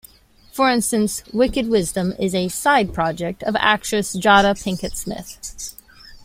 For 0.51 0.67
instance, 0.67 1.23
Wicked 1.31 1.67
Wisdom 1.69 2.15
is 2.17 2.33
a 2.33 2.47
"side 2.47 2.91
project" 2.91 3.43
of 3.43 3.55
actress 3.59 4.15
Jada 4.15 4.55
Pinkett 4.59 4.95
Smith. 4.95 5.75